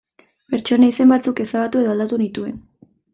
[0.53, 2.57] Pertsona izen batzuk ezabatu edo aldatu nituen.